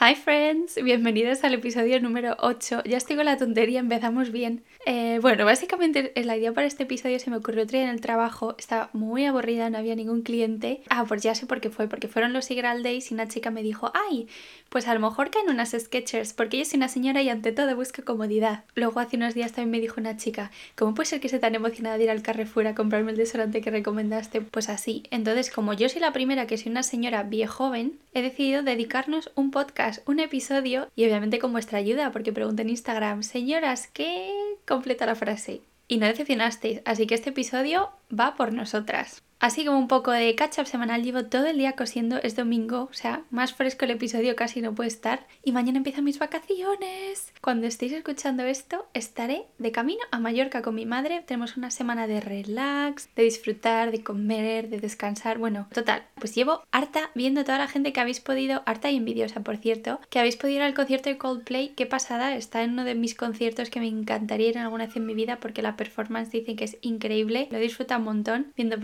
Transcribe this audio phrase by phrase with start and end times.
[0.00, 2.84] Hi friends, bienvenidos al episodio número 8.
[2.84, 4.62] Ya estoy con la tontería, empezamos bien.
[4.86, 8.00] Eh, bueno, básicamente la idea para este episodio se me ocurrió otro día en el
[8.00, 10.82] trabajo, estaba muy aburrida, no había ningún cliente.
[10.88, 13.50] Ah, pues ya sé por qué fue, porque fueron los Sigral Days y una chica
[13.50, 14.28] me dijo, ay,
[14.68, 17.74] pues a lo mejor caen unas Sketchers, porque yo soy una señora y ante todo
[17.74, 18.62] busco comodidad.
[18.76, 21.56] Luego hace unos días también me dijo una chica, ¿cómo puede ser que esté tan
[21.56, 24.42] emocionada de ir al Carrefour a comprarme el desodorante que recomendaste?
[24.42, 25.02] Pues así.
[25.10, 29.50] Entonces, como yo soy la primera que soy una señora viejoven, he decidido dedicarnos un
[29.50, 34.32] podcast un episodio y obviamente con vuestra ayuda, porque pregunté en Instagram, señoras, ¿qué
[34.66, 35.62] completa la frase?
[35.88, 39.22] Y no decepcionasteis, así que este episodio va por nosotras.
[39.40, 42.94] Así como un poco de catch semanal, llevo todo el día cosiendo, es domingo, o
[42.94, 45.26] sea, más fresco el episodio casi no puede estar.
[45.44, 47.32] Y mañana empiezan mis vacaciones.
[47.40, 51.22] Cuando estéis escuchando esto, estaré de camino a Mallorca con mi madre.
[51.24, 55.38] Tenemos una semana de relax, de disfrutar, de comer, de descansar.
[55.38, 59.40] Bueno, total, pues llevo harta viendo toda la gente que habéis podido, harta y envidiosa
[59.40, 61.74] por cierto, que habéis podido ir al concierto de Coldplay.
[61.76, 65.06] Qué pasada, está en uno de mis conciertos que me encantaría ir alguna vez en
[65.06, 67.48] mi vida porque la performance dicen que es increíble.
[67.52, 68.78] Lo disfruta un montón viendo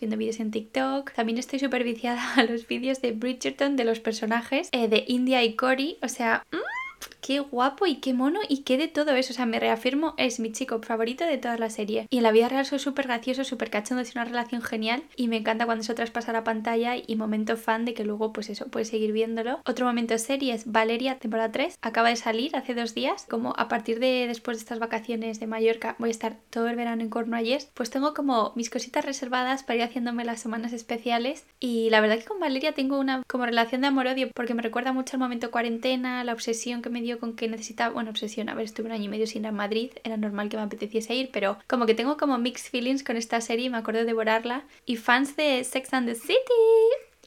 [0.00, 1.12] viendo vídeos en TikTok.
[1.12, 5.42] También estoy súper viciada a los vídeos de Bridgerton, de los personajes, eh, de India
[5.42, 5.98] y Cory.
[6.02, 6.44] O sea...
[6.52, 6.81] Mm,
[7.20, 9.32] qué guapo y qué mono y qué de todo eso.
[9.32, 12.06] O sea, me reafirmo, es mi chico favorito de toda la serie.
[12.10, 15.28] Y en la vida real soy súper gracioso, súper cachondo, es una relación genial y
[15.28, 18.66] me encanta cuando eso traspasa la pantalla y momento fan de que luego, pues eso,
[18.68, 19.60] puedes seguir viéndolo.
[19.64, 21.78] Otro momento serie es Valeria, temporada 3.
[21.80, 23.26] Acaba de salir hace dos días.
[23.28, 26.76] Como a partir de después de estas vacaciones de Mallorca voy a estar todo el
[26.76, 31.44] verano en Cornualles, pues tengo como mis cositas reservadas para ir haciéndome las semanas especiales.
[31.60, 34.92] Y la verdad que con Valeria tengo una como relación de amor-odio porque me recuerda
[34.92, 38.54] mucho al momento cuarentena, la obsesión que me dio con que necesitaba, bueno, obsesión, a
[38.54, 41.14] ver, estuve un año y medio sin ir a Madrid, era normal que me apeteciese
[41.14, 44.64] ir, pero como que tengo como mixed feelings con esta serie, me acuerdo de devorarla.
[44.86, 46.38] Y fans de Sex and the City,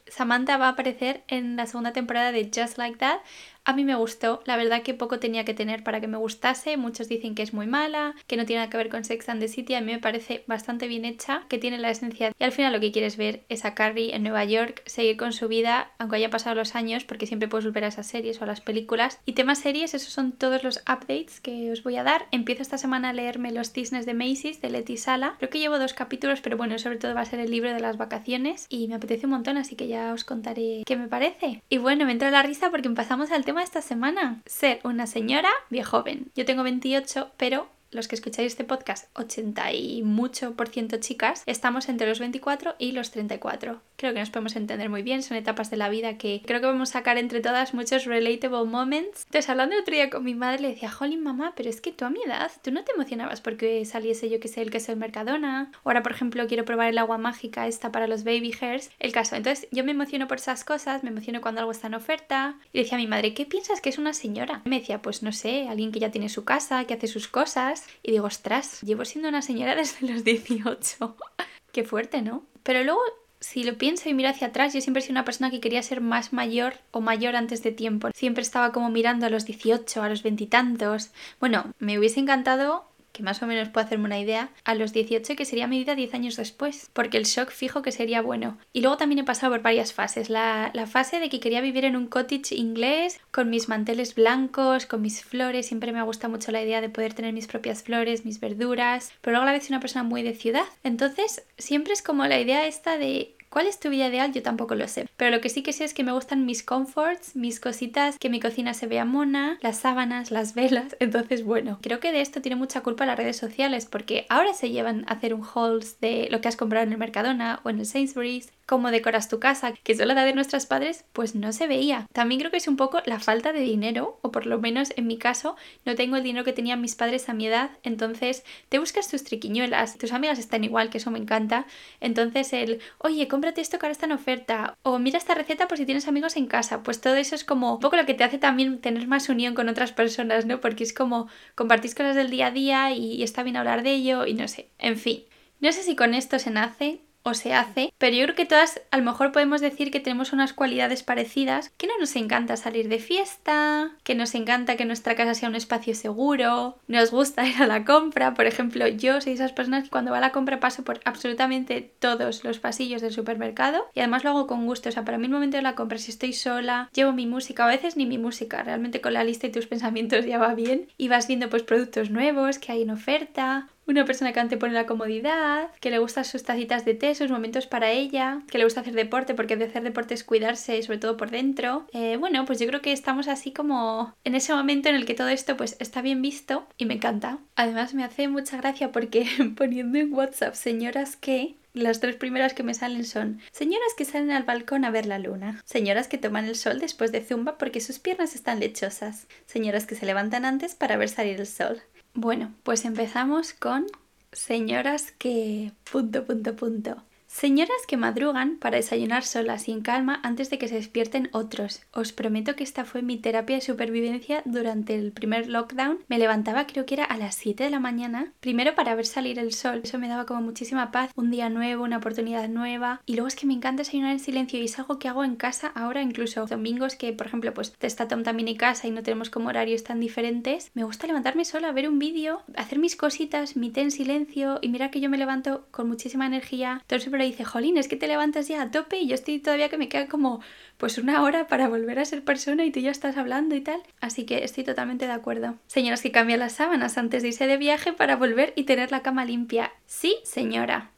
[0.08, 3.18] Samantha va a aparecer en la segunda temporada de Just Like That,
[3.66, 6.76] a mí me gustó, la verdad que poco tenía que tener para que me gustase,
[6.76, 9.40] muchos dicen que es muy mala, que no tiene nada que ver con Sex and
[9.40, 12.52] the City, a mí me parece bastante bien hecha, que tiene la esencia y al
[12.52, 15.90] final lo que quieres ver es a Carrie en Nueva York, seguir con su vida,
[15.98, 18.60] aunque haya pasado los años, porque siempre puedes volver a esas series o a las
[18.60, 19.18] películas.
[19.26, 22.26] Y temas series, esos son todos los updates que os voy a dar.
[22.30, 25.80] Empiezo esta semana a leerme Los Cisnes de Macy's de Letty Sala, creo que llevo
[25.80, 28.86] dos capítulos, pero bueno, sobre todo va a ser el libro de las vacaciones y
[28.86, 31.62] me apetece un montón, así que ya os contaré qué me parece.
[31.68, 34.42] Y bueno, me entra la risa porque pasamos al tema esta semana.
[34.46, 35.50] Ser una señora
[35.84, 36.30] joven.
[36.34, 41.42] Yo tengo 28, pero los que escucháis este podcast, 80 y mucho por ciento chicas,
[41.46, 43.80] estamos entre los 24 y los 34.
[43.96, 46.66] Creo que nos podemos entender muy bien, son etapas de la vida que creo que
[46.66, 49.24] vamos a sacar entre todas muchos relatable moments.
[49.24, 51.92] Entonces, hablando el otro día con mi madre, le decía, jolín mamá, pero es que
[51.92, 54.76] tú a mi edad, tú no te emocionabas porque saliese yo que sé el que
[54.76, 55.72] es el Mercadona.
[55.84, 58.90] Ahora, por ejemplo, quiero probar el agua mágica esta para los baby hairs.
[58.98, 61.94] El caso, entonces yo me emociono por esas cosas, me emociono cuando algo está en
[61.94, 62.58] oferta.
[62.72, 64.62] Y decía a mi madre, ¿qué piensas que es una señora?
[64.64, 67.85] me decía, pues no sé, alguien que ya tiene su casa, que hace sus cosas
[68.02, 71.16] y digo, ostras, llevo siendo una señora desde los 18.
[71.72, 72.44] Qué fuerte, ¿no?
[72.62, 73.00] Pero luego,
[73.40, 75.82] si lo pienso y miro hacia atrás, yo siempre he sido una persona que quería
[75.82, 78.08] ser más mayor o mayor antes de tiempo.
[78.14, 81.10] Siempre estaba como mirando a los 18, a los veintitantos.
[81.38, 82.86] Bueno, me hubiese encantado
[83.16, 85.94] que más o menos puedo hacerme una idea, a los 18 que sería mi vida
[85.94, 88.58] 10 años después, porque el shock fijo que sería bueno.
[88.72, 90.28] Y luego también he pasado por varias fases.
[90.28, 94.86] La, la fase de que quería vivir en un cottage inglés, con mis manteles blancos,
[94.86, 98.24] con mis flores, siempre me ha mucho la idea de poder tener mis propias flores,
[98.24, 100.64] mis verduras, pero luego a la vez soy una persona muy de ciudad.
[100.82, 104.34] Entonces, siempre es como la idea esta de ¿Cuál es tu vida ideal?
[104.34, 105.08] Yo tampoco lo sé.
[105.16, 108.28] Pero lo que sí que sé es que me gustan mis comforts, mis cositas, que
[108.28, 110.94] mi cocina se vea mona, las sábanas, las velas.
[111.00, 114.68] Entonces, bueno, creo que de esto tiene mucha culpa las redes sociales porque ahora se
[114.68, 117.78] llevan a hacer un hauls de lo que has comprado en el Mercadona o en
[117.78, 121.52] el Sainsbury's cómo decoras tu casa, que es la edad de nuestros padres, pues no
[121.52, 122.06] se veía.
[122.12, 125.06] También creo que es un poco la falta de dinero, o por lo menos en
[125.06, 128.78] mi caso, no tengo el dinero que tenían mis padres a mi edad, entonces te
[128.78, 131.66] buscas tus triquiñuelas, tus amigas están igual, que eso me encanta,
[132.00, 135.78] entonces el, oye, cómprate esto que ahora está en oferta, o mira esta receta por
[135.78, 138.24] si tienes amigos en casa, pues todo eso es como un poco lo que te
[138.24, 140.60] hace también tener más unión con otras personas, ¿no?
[140.60, 144.26] Porque es como compartís cosas del día a día y está bien hablar de ello
[144.26, 145.24] y no sé, en fin.
[145.60, 148.80] No sé si con esto se nace, o se hace, pero yo creo que todas
[148.92, 152.88] a lo mejor podemos decir que tenemos unas cualidades parecidas, que no nos encanta salir
[152.88, 157.60] de fiesta, que nos encanta que nuestra casa sea un espacio seguro, nos gusta ir
[157.60, 160.60] a la compra, por ejemplo, yo soy esas personas que cuando va a la compra
[160.60, 164.92] paso por absolutamente todos los pasillos del supermercado y además lo hago con gusto, o
[164.92, 167.68] sea, para mí el momento de la compra, si estoy sola, llevo mi música, a
[167.68, 171.08] veces ni mi música, realmente con la lista y tus pensamientos ya va bien y
[171.08, 175.70] vas viendo pues productos nuevos que hay en oferta una persona que antepone la comodidad,
[175.80, 178.94] que le gustan sus tacitas de té, sus momentos para ella, que le gusta hacer
[178.94, 181.86] deporte porque de hacer deporte es cuidarse, sobre todo por dentro.
[181.92, 185.14] Eh, bueno, pues yo creo que estamos así como en ese momento en el que
[185.14, 187.38] todo esto pues está bien visto y me encanta.
[187.54, 192.62] Además me hace mucha gracia porque poniendo en WhatsApp señoras que las tres primeras que
[192.62, 196.46] me salen son señoras que salen al balcón a ver la luna, señoras que toman
[196.46, 200.74] el sol después de zumba porque sus piernas están lechosas, señoras que se levantan antes
[200.74, 201.82] para ver salir el sol.
[202.18, 203.86] Bueno, pues empezamos con
[204.32, 205.72] señoras que...
[205.90, 207.02] punto, punto, punto.
[207.38, 211.82] Señoras que madrugan para desayunar solas y en calma antes de que se despierten otros.
[211.92, 215.98] Os prometo que esta fue mi terapia de supervivencia durante el primer lockdown.
[216.08, 219.38] Me levantaba creo que era a las 7 de la mañana, primero para ver salir
[219.38, 219.82] el sol.
[219.84, 223.02] Eso me daba como muchísima paz, un día nuevo, una oportunidad nueva.
[223.04, 225.36] Y luego es que me encanta desayunar en silencio y es algo que hago en
[225.36, 229.02] casa ahora incluso domingos que por ejemplo pues está Tom también en casa y no
[229.02, 230.70] tenemos como horarios tan diferentes.
[230.72, 234.70] Me gusta levantarme sola, ver un vídeo, hacer mis cositas, mi té en silencio y
[234.70, 236.82] mira que yo me levanto con muchísima energía.
[236.86, 236.96] Todo
[237.26, 239.88] dice, jolín, es que te levantas ya a tope y yo estoy todavía que me
[239.88, 240.40] queda como
[240.76, 243.82] pues una hora para volver a ser persona y tú ya estás hablando y tal.
[244.00, 245.56] Así que estoy totalmente de acuerdo.
[245.66, 249.02] Señoras que cambian las sábanas antes de irse de viaje para volver y tener la
[249.02, 249.72] cama limpia.
[249.86, 250.90] Sí, señora.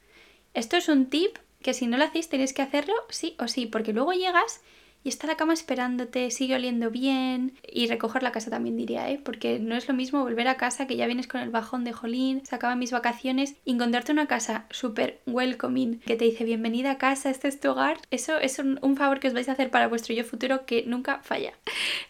[0.55, 3.67] Esto es un tip que si no lo hacéis tenéis que hacerlo sí o sí,
[3.67, 4.61] porque luego llegas
[5.05, 9.21] y está la cama esperándote, sigue oliendo bien y recoger la casa también diría, ¿eh?
[9.23, 11.93] porque no es lo mismo volver a casa que ya vienes con el bajón de
[11.93, 16.93] jolín, se acaban mis vacaciones y encontrarte una casa súper welcoming que te dice bienvenida
[16.93, 19.71] a casa, este es tu hogar, eso es un, favor que os vais a hacer
[19.71, 21.53] para vuestro yo futuro que nunca falla.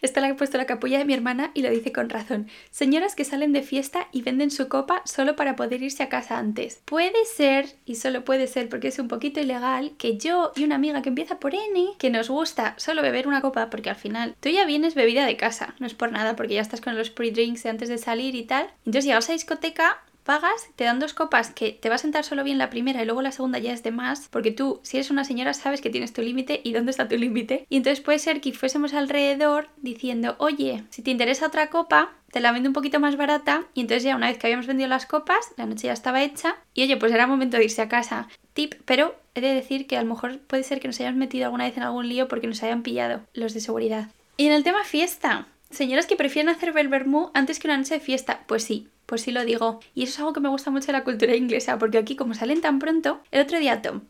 [0.01, 2.47] Esta la he puesto la capulla de mi hermana y lo dice con razón.
[2.71, 6.39] Señoras que salen de fiesta y venden su copa solo para poder irse a casa
[6.39, 6.81] antes.
[6.85, 10.75] Puede ser, y solo puede ser porque es un poquito ilegal, que yo y una
[10.75, 14.35] amiga que empieza por N, que nos gusta solo beber una copa porque al final
[14.39, 17.09] tú ya vienes bebida de casa, no es por nada porque ya estás con los
[17.09, 18.67] pre-drinks antes de salir y tal.
[18.79, 22.43] Entonces llegas a discoteca, pagas, te dan dos copas que te va a sentar solo
[22.43, 25.09] bien la primera y luego la segunda ya es de más, porque tú, si eres
[25.11, 27.65] una señora, sabes que tienes tu límite y dónde está tu límite.
[27.69, 32.39] Y entonces puede ser que fuésemos alrededor diciendo, oye, si te interesa otra copa, te
[32.39, 35.05] la vendo un poquito más barata y entonces ya una vez que habíamos vendido las
[35.05, 38.27] copas, la noche ya estaba hecha y oye, pues era momento de irse a casa.
[38.53, 41.45] Tip, pero he de decir que a lo mejor puede ser que nos hayamos metido
[41.45, 44.09] alguna vez en algún lío porque nos hayan pillado los de seguridad.
[44.37, 47.99] Y en el tema fiesta, señoras que prefieren hacer el antes que una noche de
[47.99, 49.79] fiesta, pues sí, pues sí lo digo.
[49.95, 52.35] Y eso es algo que me gusta mucho de la cultura inglesa, porque aquí como
[52.35, 54.01] salen tan pronto, el otro día Tom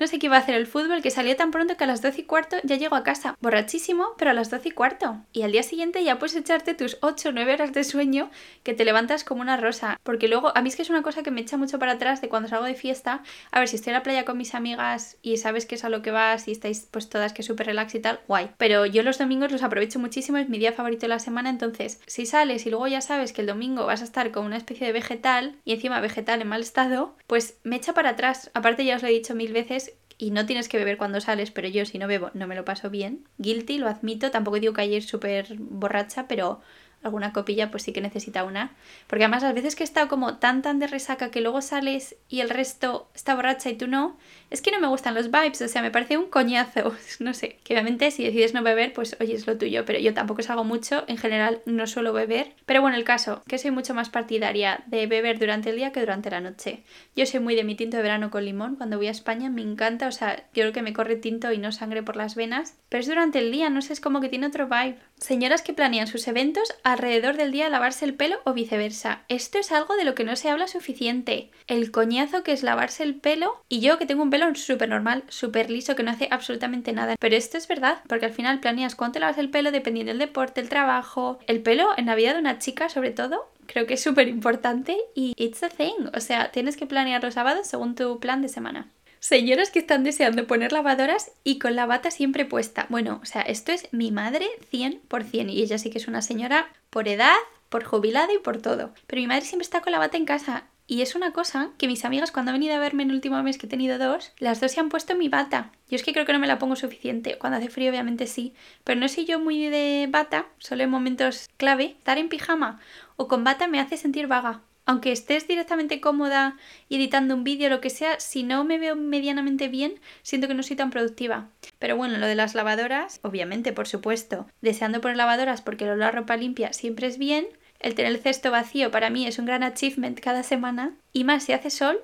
[0.00, 2.00] no sé qué iba a hacer el fútbol, que salió tan pronto que a las
[2.00, 3.36] 12 y cuarto ya llego a casa.
[3.40, 5.18] Borrachísimo, pero a las 12 y cuarto.
[5.32, 8.30] Y al día siguiente ya puedes echarte tus 8 o 9 horas de sueño
[8.62, 10.00] que te levantas como una rosa.
[10.02, 12.20] Porque luego, a mí es que es una cosa que me echa mucho para atrás
[12.20, 13.22] de cuando salgo de fiesta.
[13.50, 15.90] A ver, si estoy en la playa con mis amigas y sabes que es a
[15.90, 18.50] lo que vas y estáis pues todas que súper relax y tal, guay.
[18.56, 21.50] Pero yo los domingos los aprovecho muchísimo, es mi día favorito de la semana.
[21.50, 24.56] Entonces, si sales y luego ya sabes que el domingo vas a estar con una
[24.56, 28.50] especie de vegetal y encima vegetal en mal estado, pues me echa para atrás.
[28.54, 29.89] Aparte, ya os lo he dicho mil veces,
[30.20, 32.64] y no tienes que beber cuando sales, pero yo si no bebo no me lo
[32.64, 33.24] paso bien.
[33.38, 36.60] Guilty, lo admito, tampoco digo que ayer súper borracha, pero
[37.02, 38.72] alguna copilla pues sí que necesita una.
[39.06, 42.16] Porque además las veces que he estado como tan tan de resaca que luego sales
[42.28, 44.16] y el resto está borracha y tú no,
[44.50, 47.58] es que no me gustan los vibes, o sea, me parece un coñazo, no sé,
[47.64, 50.64] que obviamente si decides no beber, pues oye, es lo tuyo, pero yo tampoco salgo
[50.64, 54.82] mucho, en general no suelo beber, pero bueno, el caso, que soy mucho más partidaria
[54.86, 56.82] de beber durante el día que durante la noche.
[57.14, 59.62] Yo soy muy de mi tinto de verano con limón, cuando voy a España me
[59.62, 62.76] encanta, o sea, yo creo que me corre tinto y no sangre por las venas,
[62.88, 64.98] pero es durante el día, no sé, es como que tiene otro vibe.
[65.16, 69.22] Señoras que planean sus eventos alrededor del día lavarse el pelo o viceversa.
[69.28, 71.50] Esto es algo de lo que no se habla suficiente.
[71.66, 75.24] El coñazo que es lavarse el pelo y yo que tengo un pelo súper normal,
[75.28, 77.16] súper liso, que no hace absolutamente nada.
[77.18, 80.60] Pero esto es verdad, porque al final planeas cuánto lavas el pelo dependiendo del deporte,
[80.60, 83.50] el trabajo, el pelo en la vida de una chica sobre todo.
[83.66, 86.08] Creo que es súper importante y it's a thing.
[86.14, 88.88] O sea, tienes que planear los sábados según tu plan de semana.
[89.20, 92.86] Señoras que están deseando poner lavadoras y con la bata siempre puesta.
[92.88, 96.72] Bueno, o sea, esto es mi madre 100% y ella sí que es una señora
[96.88, 97.36] por edad,
[97.68, 98.94] por jubilada y por todo.
[99.06, 101.86] Pero mi madre siempre está con la bata en casa y es una cosa que
[101.86, 104.32] mis amigas cuando han venido a verme en el último mes que he tenido dos,
[104.38, 105.70] las dos se han puesto mi bata.
[105.90, 107.36] Yo es que creo que no me la pongo suficiente.
[107.36, 108.54] Cuando hace frío obviamente sí.
[108.84, 111.94] Pero no soy yo muy de bata, solo en momentos clave.
[111.98, 112.80] Estar en pijama
[113.16, 114.62] o con bata me hace sentir vaga.
[114.90, 116.56] Aunque estés directamente cómoda
[116.88, 120.64] editando un vídeo lo que sea, si no me veo medianamente bien, siento que no
[120.64, 121.48] soy tan productiva.
[121.78, 126.10] Pero bueno, lo de las lavadoras, obviamente, por supuesto, deseando poner lavadoras porque lo la
[126.10, 127.46] ropa limpia siempre es bien,
[127.78, 130.96] el tener el cesto vacío para mí es un gran achievement cada semana.
[131.12, 132.00] Y más si hace sol,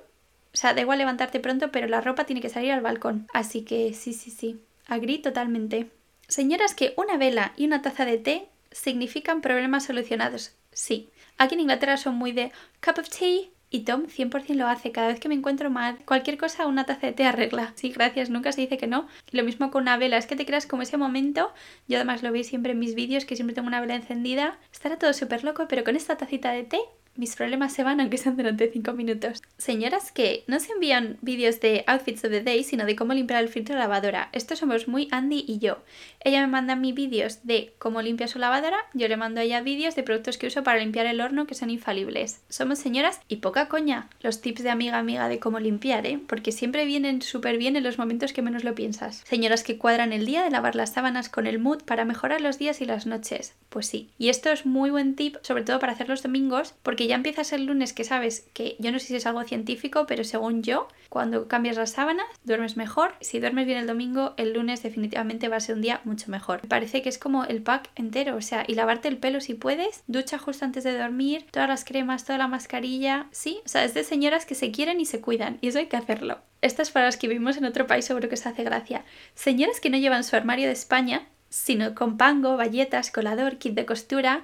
[0.53, 3.27] o sea, da igual levantarte pronto, pero la ropa tiene que salir al balcón.
[3.33, 4.61] Así que sí, sí, sí.
[4.85, 5.89] Agri totalmente.
[6.29, 10.53] Señoras que una vela y una taza de té significan problemas solucionados.
[10.71, 11.09] Sí.
[11.37, 12.51] Aquí en Inglaterra son muy de
[12.83, 14.91] cup of tea, Y Tom 100% lo hace.
[14.91, 17.73] Cada vez que me encuentro mal, cualquier cosa, una taza de té arregla.
[17.75, 19.07] Sí, gracias, nunca se dice que no.
[19.31, 20.17] Lo mismo con una vela.
[20.17, 21.53] Es que te creas como ese momento.
[21.87, 24.57] Yo además lo veis siempre en mis vídeos, que siempre tengo una vela encendida.
[24.71, 26.79] Estará todo súper loco, pero con esta tacita de té
[27.17, 29.41] mis problemas se van aunque sean durante 5 minutos.
[29.57, 33.43] Señoras que no se envían vídeos de outfits of the day, sino de cómo limpiar
[33.43, 34.29] el filtro de lavadora.
[34.31, 35.79] Esto somos muy Andy y yo.
[36.21, 39.61] Ella me manda mis vídeos de cómo limpia su lavadora, yo le mando a ella
[39.61, 42.41] vídeos de productos que uso para limpiar el horno que son infalibles.
[42.49, 44.09] Somos señoras y poca coña.
[44.21, 46.19] Los tips de amiga amiga de cómo limpiar, ¿eh?
[46.27, 49.23] Porque siempre vienen súper bien en los momentos que menos lo piensas.
[49.27, 52.57] Señoras que cuadran el día de lavar las sábanas con el mood para mejorar los
[52.57, 53.55] días y las noches.
[53.69, 54.09] Pues sí.
[54.17, 57.53] Y esto es muy buen tip, sobre todo para hacer los domingos, porque ya empiezas
[57.53, 60.87] el lunes que sabes que yo no sé si es algo científico, pero según yo,
[61.09, 63.13] cuando cambias las sábanas, duermes mejor.
[63.21, 66.61] Si duermes bien el domingo, el lunes definitivamente va a ser un día mucho mejor.
[66.63, 69.53] Me parece que es como el pack entero, o sea, y lavarte el pelo si
[69.53, 73.83] puedes, ducha justo antes de dormir, todas las cremas, toda la mascarilla, sí, o sea,
[73.83, 76.39] es de señoras que se quieren y se cuidan, y eso hay que hacerlo.
[76.61, 79.05] Estas las que vivimos en otro país seguro que se hace gracia.
[79.35, 83.85] Señoras que no llevan su armario de España, sino con pango, bayetas, colador, kit de
[83.85, 84.43] costura,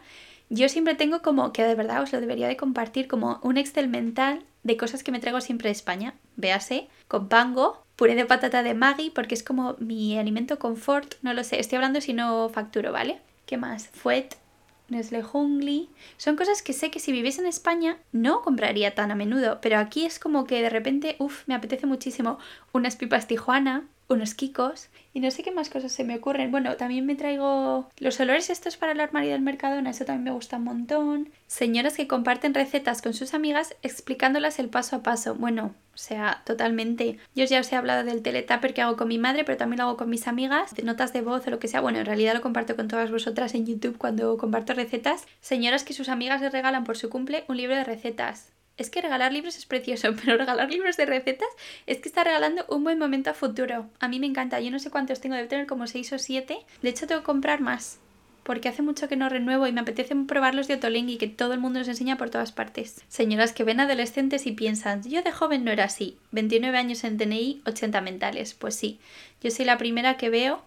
[0.49, 3.87] yo siempre tengo como, que de verdad os lo debería de compartir, como un Excel
[3.87, 6.15] mental de cosas que me traigo siempre de España.
[6.35, 11.33] Véase, con pango, puré de patata de Maggi, porque es como mi alimento confort, no
[11.33, 13.21] lo sé, estoy hablando si no facturo, ¿vale?
[13.45, 13.87] ¿Qué más?
[13.87, 14.35] Fuet,
[14.89, 15.89] Nestle Jungli.
[16.17, 19.77] Son cosas que sé que si viviese en España no compraría tan a menudo, pero
[19.77, 22.39] aquí es como que de repente, uff, me apetece muchísimo
[22.71, 26.51] unas pipas Tijuana, unos kikos y no sé qué más cosas se me ocurren.
[26.51, 30.31] Bueno, también me traigo los olores estos para el armario del Mercadona, eso también me
[30.31, 31.29] gusta un montón.
[31.47, 35.35] Señoras que comparten recetas con sus amigas explicándolas el paso a paso.
[35.35, 37.19] Bueno, o sea, totalmente.
[37.35, 39.85] Yo ya os he hablado del teletapper que hago con mi madre, pero también lo
[39.85, 41.81] hago con mis amigas, de notas de voz o lo que sea.
[41.81, 45.25] Bueno, en realidad lo comparto con todas vosotras en YouTube cuando comparto recetas.
[45.41, 48.51] Señoras que sus amigas les regalan por su cumple un libro de recetas.
[48.75, 51.49] Es que regalar libros es precioso, pero regalar libros de recetas
[51.85, 53.89] es que está regalando un buen momento a futuro.
[53.99, 56.57] A mí me encanta, yo no sé cuántos tengo, debo tener como 6 o 7.
[56.81, 57.99] De hecho, tengo que comprar más,
[58.43, 61.59] porque hace mucho que no renuevo y me apetece probarlos de y que todo el
[61.59, 63.03] mundo los enseña por todas partes.
[63.07, 67.17] Señoras que ven adolescentes y piensan, yo de joven no era así, 29 años en
[67.17, 68.53] TNI, 80 mentales.
[68.53, 68.99] Pues sí,
[69.41, 70.63] yo soy la primera que veo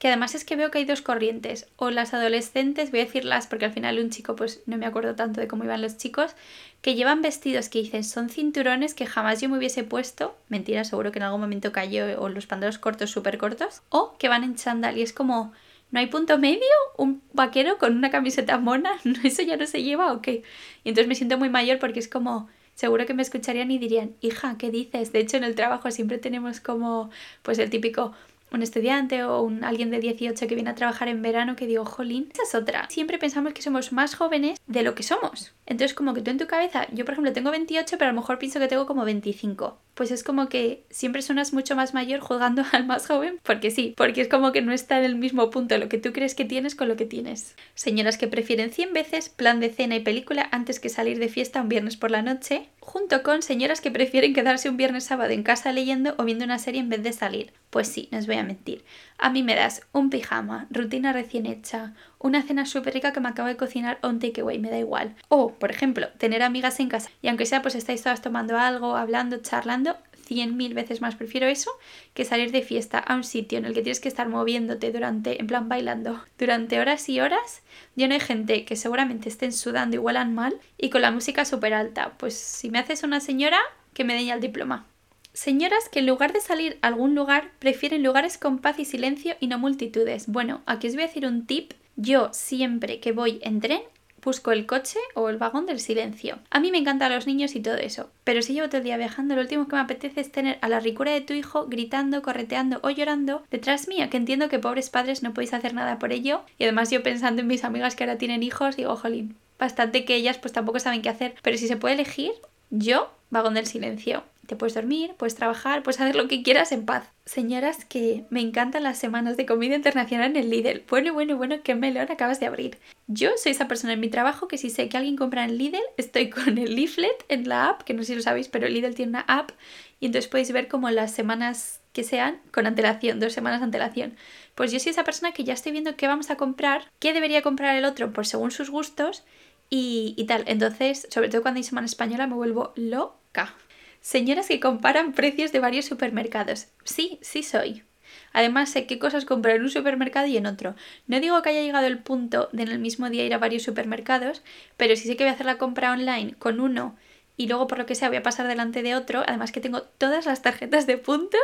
[0.00, 3.46] que además es que veo que hay dos corrientes, o las adolescentes, voy a decirlas
[3.46, 6.34] porque al final un chico pues no me acuerdo tanto de cómo iban los chicos,
[6.80, 11.12] que llevan vestidos que dicen son cinturones que jamás yo me hubiese puesto, mentira, seguro
[11.12, 14.54] que en algún momento cayó, o los pantalones cortos súper cortos, o que van en
[14.54, 15.52] chándal y es como,
[15.90, 16.64] ¿no hay punto medio?
[16.96, 18.92] ¿Un vaquero con una camiseta mona?
[19.22, 20.42] ¿Eso ya no se lleva o qué?
[20.82, 24.14] Y entonces me siento muy mayor porque es como seguro que me escucharían y dirían,
[24.22, 25.12] hija, ¿qué dices?
[25.12, 27.10] De hecho, en el trabajo siempre tenemos como,
[27.42, 28.14] pues el típico,
[28.52, 31.84] un estudiante o un, alguien de 18 que viene a trabajar en verano que digo,
[31.84, 32.88] jolín, esa es otra.
[32.90, 35.52] Siempre pensamos que somos más jóvenes de lo que somos.
[35.66, 38.20] Entonces como que tú en tu cabeza, yo por ejemplo tengo 28, pero a lo
[38.20, 42.20] mejor pienso que tengo como 25 pues es como que siempre suenas mucho más mayor
[42.20, 45.50] jugando al más joven, porque sí, porque es como que no está en el mismo
[45.50, 47.54] punto lo que tú crees que tienes con lo que tienes.
[47.74, 51.60] Señoras que prefieren 100 veces plan de cena y película antes que salir de fiesta
[51.60, 55.44] un viernes por la noche, junto con señoras que prefieren quedarse un viernes sábado en
[55.44, 57.52] casa leyendo o viendo una serie en vez de salir.
[57.70, 58.84] Pues sí, no os voy a mentir.
[59.16, 63.28] A mí me das un pijama, rutina recién hecha, una cena súper rica que me
[63.28, 65.14] acabo de cocinar o un takeaway, me da igual.
[65.28, 68.96] O, por ejemplo, tener amigas en casa y aunque sea pues estáis todas tomando algo,
[68.96, 69.96] hablando, charlando,
[70.30, 71.72] cien mil veces más prefiero eso
[72.14, 75.40] que salir de fiesta a un sitio en el que tienes que estar moviéndote durante,
[75.40, 77.62] en plan bailando, durante horas y horas,
[77.96, 81.74] lleno de gente que seguramente estén sudando y huelan mal y con la música súper
[81.74, 82.12] alta.
[82.16, 83.58] Pues si me haces una señora,
[83.92, 84.86] que me den ya el diploma.
[85.32, 89.34] Señoras que en lugar de salir a algún lugar prefieren lugares con paz y silencio
[89.40, 90.28] y no multitudes.
[90.28, 93.82] Bueno, aquí os voy a decir un tip yo siempre que voy en tren
[94.22, 96.38] busco el coche o el vagón del silencio.
[96.50, 98.96] A mí me encantan los niños y todo eso, pero si llevo todo el día
[98.96, 102.22] viajando, lo último que me apetece es tener a la ricura de tu hijo gritando,
[102.22, 106.12] correteando o llorando detrás mía, que entiendo que pobres padres no podéis hacer nada por
[106.12, 106.42] ello.
[106.58, 110.14] Y además yo pensando en mis amigas que ahora tienen hijos, digo, jolín, bastante que
[110.14, 112.32] ellas pues tampoco saben qué hacer, pero si se puede elegir,
[112.70, 114.24] yo, vagón del silencio.
[114.50, 117.04] Te puedes dormir, puedes trabajar, puedes hacer lo que quieras en paz.
[117.24, 120.82] Señoras, que me encantan las semanas de comida internacional en el Lidl.
[120.88, 122.76] Bueno, bueno, bueno, qué melón acabas de abrir.
[123.06, 125.78] Yo soy esa persona en mi trabajo que si sé que alguien compra en Lidl,
[125.96, 128.96] estoy con el leaflet en la app, que no sé si lo sabéis, pero Lidl
[128.96, 129.52] tiene una app
[130.00, 134.16] y entonces podéis ver como las semanas que sean con antelación, dos semanas de antelación.
[134.56, 137.42] Pues yo soy esa persona que ya estoy viendo qué vamos a comprar, qué debería
[137.42, 139.22] comprar el otro por según sus gustos
[139.68, 140.42] y, y tal.
[140.48, 143.54] Entonces, sobre todo cuando hay semana española, me vuelvo loca.
[144.00, 146.68] Señoras que comparan precios de varios supermercados.
[146.84, 147.84] Sí, sí soy.
[148.32, 150.74] Además sé qué cosas comprar en un supermercado y en otro.
[151.06, 153.62] No digo que haya llegado el punto de en el mismo día ir a varios
[153.62, 154.42] supermercados,
[154.76, 156.96] pero sí sé que voy a hacer la compra online con uno
[157.36, 159.82] y luego por lo que sea voy a pasar delante de otro, además que tengo
[159.82, 161.40] todas las tarjetas de puntos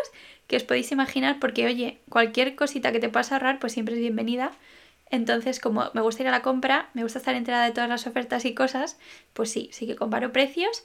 [0.46, 4.00] que os podéis imaginar porque oye, cualquier cosita que te puedas ahorrar pues siempre es
[4.00, 4.52] bienvenida.
[5.08, 8.06] Entonces, como me gusta ir a la compra, me gusta estar enterada de todas las
[8.06, 8.98] ofertas y cosas,
[9.34, 10.84] pues sí, sí que comparo precios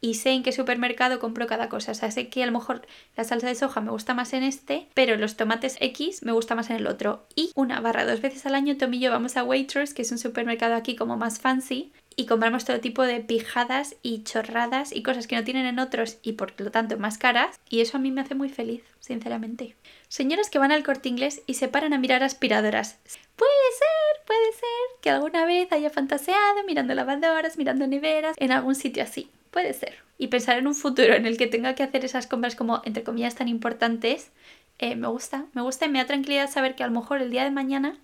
[0.00, 1.92] y sé en qué supermercado compro cada cosa.
[1.92, 4.42] O sea, sé que a lo mejor la salsa de soja me gusta más en
[4.42, 7.26] este, pero los tomates X me gusta más en el otro.
[7.34, 10.12] Y una barra dos veces al año Tom y yo vamos a Waitrose, que es
[10.12, 15.02] un supermercado aquí como más fancy, y compramos todo tipo de pijadas y chorradas y
[15.02, 17.60] cosas que no tienen en otros y por lo tanto más caras.
[17.68, 19.76] Y eso a mí me hace muy feliz, sinceramente.
[20.08, 22.98] Señoras que van al corte inglés y se paran a mirar aspiradoras.
[23.36, 28.74] Puede ser, puede ser que alguna vez haya fantaseado mirando lavadoras, mirando neveras, en algún
[28.74, 29.30] sitio así.
[29.50, 29.96] Puede ser.
[30.18, 33.02] Y pensar en un futuro en el que tenga que hacer esas compras como, entre
[33.02, 34.30] comillas, tan importantes,
[34.78, 35.46] eh, me gusta.
[35.54, 37.98] Me gusta y me da tranquilidad saber que a lo mejor el día de mañana,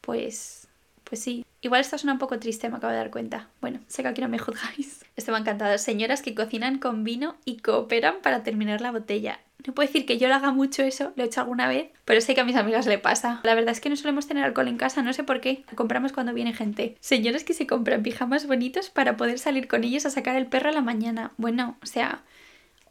[0.00, 0.68] pues,
[1.04, 1.44] pues sí.
[1.62, 3.48] Igual esto suena un poco triste, me acabo de dar cuenta.
[3.60, 5.04] Bueno, sé que aquí no me juzgáis.
[5.16, 5.76] Esto me encantado.
[5.78, 9.40] Señoras que cocinan con vino y cooperan para terminar la botella.
[9.66, 12.20] No puedo decir que yo lo haga mucho eso, lo he hecho alguna vez, pero
[12.20, 13.40] sé que a mis amigas le pasa.
[13.44, 15.64] La verdad es que no solemos tener alcohol en casa, no sé por qué.
[15.74, 16.96] Compramos cuando viene gente.
[17.00, 20.70] Señores que se compran pijamas bonitos para poder salir con ellos a sacar el perro
[20.70, 21.32] a la mañana.
[21.36, 22.22] Bueno, o sea,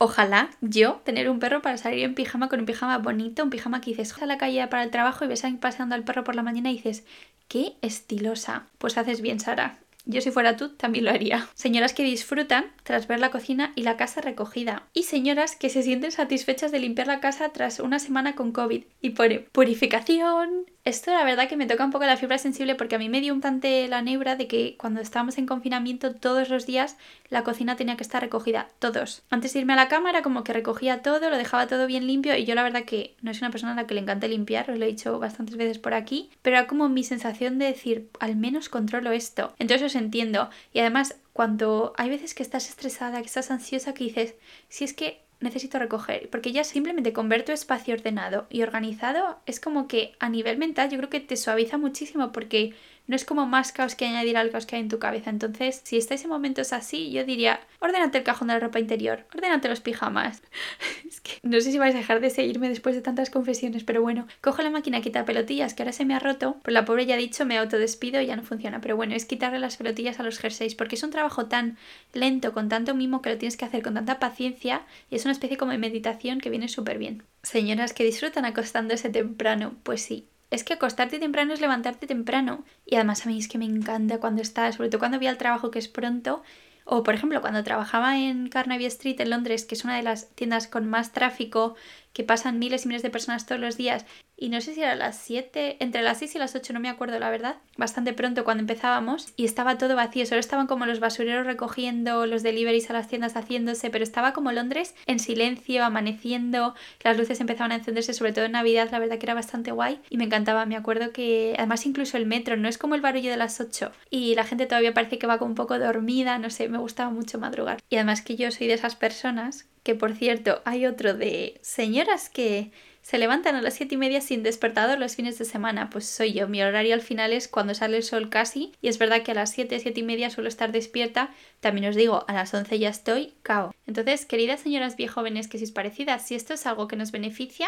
[0.02, 3.82] Ojalá yo tener un perro para salir en pijama con un pijama bonito, un pijama
[3.82, 6.42] que dices, a la calle para el trabajo y ves paseando al perro por la
[6.42, 7.04] mañana y dices,
[7.50, 8.68] qué estilosa.
[8.78, 9.78] Pues haces bien, Sara.
[10.10, 11.48] Yo si fuera tú también lo haría.
[11.54, 14.88] Señoras que disfrutan tras ver la cocina y la casa recogida.
[14.92, 18.86] Y señoras que se sienten satisfechas de limpiar la casa tras una semana con COVID.
[19.02, 22.96] Y pone purificación, esto la verdad que me toca un poco la fibra sensible porque
[22.96, 26.50] a mí me dio un tante la neura de que cuando estábamos en confinamiento todos
[26.50, 26.98] los días
[27.30, 29.22] la cocina tenía que estar recogida, todos.
[29.30, 32.08] Antes de irme a la cama era como que recogía todo, lo dejaba todo bien
[32.08, 34.28] limpio y yo la verdad que no soy una persona a la que le encanta
[34.28, 37.66] limpiar, os lo he dicho bastantes veces por aquí, pero era como mi sensación de
[37.66, 39.54] decir, al menos controlo esto.
[39.60, 40.50] Entonces os entiendo.
[40.74, 44.36] Y además cuando hay veces que estás estresada, que estás ansiosa, que dices,
[44.68, 49.40] si es que necesito recoger, porque ya simplemente con ver tu espacio ordenado y organizado
[49.46, 52.74] es como que a nivel mental yo creo que te suaviza muchísimo porque
[53.10, 55.32] no es como más caos que añadir al caos que hay en tu cabeza.
[55.32, 59.26] Entonces, si estáis en momentos así, yo diría, ordénate el cajón de la ropa interior,
[59.34, 60.44] ordénate los pijamas.
[61.08, 64.04] es que no sé si vais a dejar de seguirme después de tantas confesiones, pero
[64.04, 67.08] bueno, cojo la máquina, quita pelotillas, que ahora se me ha roto, pues la pobre
[67.08, 68.80] ya ha dicho, me autodespido y ya no funciona.
[68.80, 71.80] Pero bueno, es quitarle las pelotillas a los jerseys, porque es un trabajo tan
[72.14, 75.32] lento, con tanto mimo que lo tienes que hacer con tanta paciencia, y es una
[75.32, 77.24] especie como de meditación que viene súper bien.
[77.42, 82.64] Señoras que disfrutan acostándose temprano, pues sí, es que acostarte temprano es levantarte temprano.
[82.86, 85.38] Y además a mí es que me encanta cuando está, sobre todo cuando voy al
[85.38, 86.44] trabajo que es pronto.
[86.86, 90.30] O por ejemplo, cuando trabajaba en Carnaby Street en Londres, que es una de las
[90.36, 91.76] tiendas con más tráfico,
[92.14, 94.06] que pasan miles y miles de personas todos los días,
[94.42, 96.88] y no sé si era las 7, entre las 6 y las 8, no me
[96.88, 101.02] acuerdo la verdad, bastante pronto cuando empezábamos, y estaba todo vacío, solo estaban como los
[101.02, 106.74] basureros recogiendo, los deliveries a las tiendas haciéndose, pero estaba como Londres en silencio, amaneciendo,
[107.04, 110.00] las luces empezaban a encenderse, sobre todo en Navidad, la verdad que era bastante guay,
[110.10, 113.32] y me encantaba, me acuerdo que además incluso el metro no es como el barullo
[113.32, 116.50] de las 8, y la gente todavía parece que va como un poco dormida, no
[116.50, 117.80] sé, me gustaba mucho madrugar.
[117.90, 122.30] Y además que yo soy de esas personas, que por cierto hay otro de señoras
[122.30, 126.06] que se levantan a las 7 y media sin despertador los fines de semana, pues
[126.06, 126.48] soy yo.
[126.48, 129.36] Mi horario al final es cuando sale el sol casi, y es verdad que a
[129.36, 131.32] las 7, 7 y media suelo estar despierta.
[131.60, 133.74] También os digo, a las 11 ya estoy cao.
[133.88, 137.68] Entonces, queridas señoras bien jóvenes que sois parecidas, si esto es algo que nos beneficia,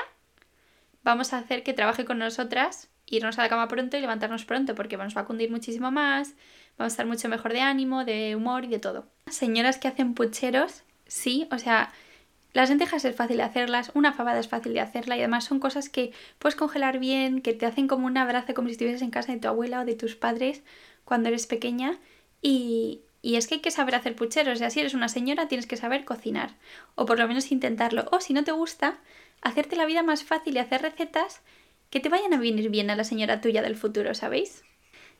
[1.04, 4.76] vamos a hacer que trabaje con nosotras, irnos a la cama pronto y levantarnos pronto,
[4.76, 6.36] porque nos va a cundir muchísimo más,
[6.78, 9.08] vamos a estar mucho mejor de ánimo, de humor y de todo.
[9.28, 11.91] Señoras que hacen pucheros, sí, o sea,
[12.54, 15.60] las lentejas es fácil de hacerlas, una fabada es fácil de hacerla y además son
[15.60, 19.12] cosas que puedes congelar bien, que te hacen como un abrazo como si estuvieses en
[19.12, 20.63] casa de tu abuela o de tus padres
[21.04, 22.00] cuando eres pequeña
[22.41, 25.50] y, y es que hay que saber hacer pucheros, o sea, si eres una señora
[25.50, 26.56] tienes que saber cocinar
[26.95, 29.00] o por lo menos intentarlo o si no te gusta,
[29.41, 31.41] hacerte la vida más fácil y hacer recetas
[31.89, 34.63] que te vayan a venir bien a la señora tuya del futuro, ¿sabéis?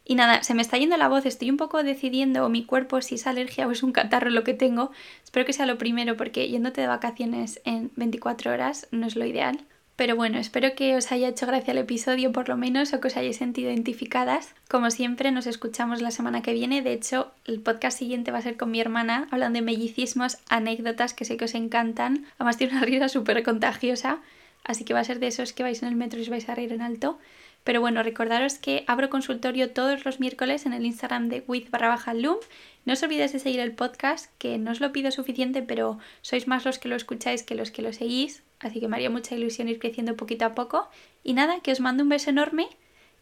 [0.03, 3.15] Y nada, se me está yendo la voz, estoy un poco decidiendo mi cuerpo si
[3.15, 4.91] es alergia o es un catarro lo que tengo.
[5.23, 9.25] Espero que sea lo primero porque yéndote de vacaciones en 24 horas no es lo
[9.25, 9.65] ideal.
[10.01, 13.09] Pero bueno, espero que os haya hecho gracia el episodio por lo menos o que
[13.09, 14.55] os hayáis sentido identificadas.
[14.67, 16.81] Como siempre, nos escuchamos la semana que viene.
[16.81, 21.13] De hecho, el podcast siguiente va a ser con mi hermana, hablando de mellicismos, anécdotas
[21.13, 22.25] que sé que os encantan.
[22.39, 24.21] Además tiene una risa súper contagiosa,
[24.63, 26.49] así que va a ser de esos que vais en el metro y os vais
[26.49, 27.19] a reír en alto.
[27.63, 31.89] Pero bueno, recordaros que abro consultorio todos los miércoles en el Instagram de with barra
[31.89, 32.38] baja loom.
[32.86, 36.47] No os olvidéis de seguir el podcast, que no os lo pido suficiente, pero sois
[36.47, 38.41] más los que lo escucháis que los que lo seguís.
[38.60, 40.89] Así que me haría mucha ilusión ir creciendo poquito a poco.
[41.24, 42.67] Y nada, que os mando un beso enorme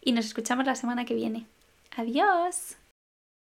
[0.01, 1.45] y nos escuchamos la semana que viene.
[1.95, 2.78] Adiós.